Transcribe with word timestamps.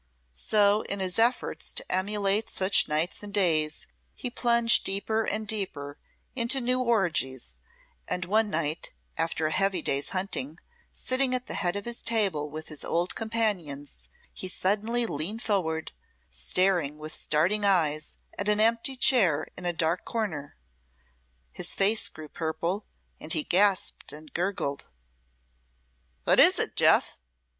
So 0.33 0.81
in 0.89 0.99
his 0.99 1.19
efforts 1.19 1.71
to 1.73 1.91
emulate 1.91 2.49
such 2.49 2.87
nights 2.87 3.21
and 3.21 3.31
days, 3.31 3.85
he 4.15 4.31
plunged 4.31 4.83
deeper 4.83 5.23
and 5.25 5.47
deeper 5.47 5.99
into 6.33 6.59
new 6.59 6.79
orgies; 6.79 7.53
and 8.07 8.25
one 8.25 8.49
night, 8.49 8.89
after 9.15 9.45
a 9.45 9.51
heavy 9.51 9.83
day's 9.83 10.09
hunting, 10.09 10.57
sitting 10.91 11.35
at 11.35 11.45
the 11.45 11.53
head 11.53 11.75
of 11.75 11.85
his 11.85 12.01
table 12.01 12.49
with 12.49 12.67
his 12.69 12.83
old 12.83 13.13
companions, 13.13 14.09
he 14.33 14.47
suddenly 14.47 15.05
leaned 15.05 15.43
forward, 15.43 15.91
staring 16.31 16.97
with 16.97 17.13
starting 17.13 17.63
eyes 17.63 18.13
at 18.39 18.49
an 18.49 18.59
empty 18.59 18.95
chair 18.95 19.49
in 19.55 19.67
a 19.67 19.71
dark 19.71 20.03
corner. 20.03 20.57
His 21.51 21.75
face 21.75 22.09
grew 22.09 22.27
purple, 22.27 22.87
and 23.19 23.33
he 23.33 23.43
gasped 23.43 24.11
and 24.11 24.33
gurgled. 24.33 24.87
"What 26.23 26.39
is't, 26.39 26.75
Jeoff?" 26.75 27.19